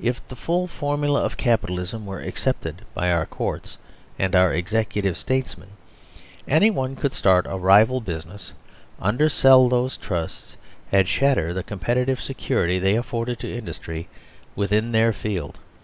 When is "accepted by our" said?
2.20-3.26